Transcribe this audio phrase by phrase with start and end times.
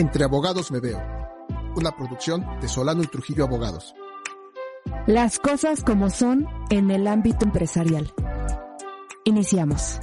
[0.00, 0.98] Entre Abogados Me Veo,
[1.76, 3.94] una producción de Solano y Trujillo Abogados.
[5.06, 8.10] Las cosas como son en el ámbito empresarial.
[9.24, 10.00] Iniciamos.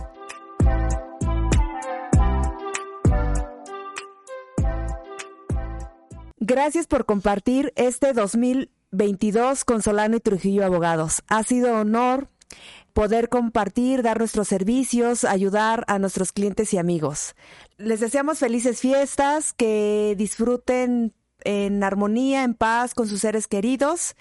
[6.39, 11.23] Gracias por compartir este 2022 con Solano y Trujillo Abogados.
[11.27, 12.29] Ha sido honor
[12.97, 17.35] poder compartir, dar nuestros servicios, ayudar a nuestros clientes y amigos.
[17.77, 21.13] Les deseamos felices fiestas, que disfruten
[21.43, 24.15] en armonía, en paz con sus seres queridos.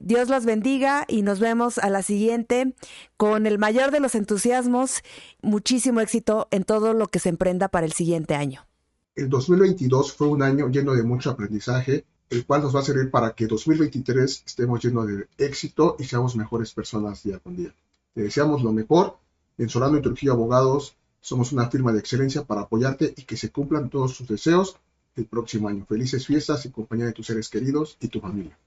[0.00, 2.74] Dios los bendiga y nos vemos a la siguiente
[3.16, 5.00] con el mayor de los entusiasmos,
[5.40, 8.66] muchísimo éxito en todo lo que se emprenda para el siguiente año.
[9.14, 13.10] El 2022 fue un año lleno de mucho aprendizaje, el cual nos va a servir
[13.10, 17.72] para que 2023 estemos llenos de éxito y seamos mejores personas día con día.
[18.14, 19.18] Te deseamos lo mejor.
[19.58, 23.50] En Solano y Trujillo Abogados somos una firma de excelencia para apoyarte y que se
[23.50, 24.76] cumplan todos tus deseos
[25.16, 25.84] el próximo año.
[25.86, 28.58] Felices fiestas en compañía de tus seres queridos y tu familia.